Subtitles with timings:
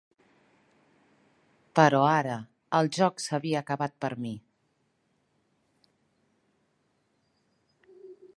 [1.79, 2.37] Però ara,
[2.79, 4.35] el joc s"havia acabat per a mi.